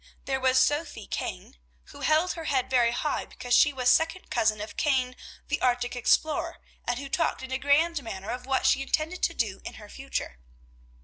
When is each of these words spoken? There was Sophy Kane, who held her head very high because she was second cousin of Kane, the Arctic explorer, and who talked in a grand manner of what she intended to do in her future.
There 0.25 0.39
was 0.39 0.57
Sophy 0.57 1.05
Kane, 1.05 1.57
who 1.91 1.99
held 2.01 2.31
her 2.33 2.45
head 2.45 2.71
very 2.71 2.89
high 2.89 3.25
because 3.27 3.53
she 3.53 3.71
was 3.71 3.87
second 3.87 4.31
cousin 4.31 4.59
of 4.59 4.75
Kane, 4.75 5.15
the 5.47 5.61
Arctic 5.61 5.95
explorer, 5.95 6.57
and 6.85 6.97
who 6.97 7.07
talked 7.07 7.43
in 7.43 7.51
a 7.51 7.59
grand 7.59 8.01
manner 8.01 8.31
of 8.31 8.47
what 8.47 8.65
she 8.65 8.81
intended 8.81 9.21
to 9.21 9.35
do 9.35 9.61
in 9.63 9.75
her 9.75 9.89
future. 9.89 10.39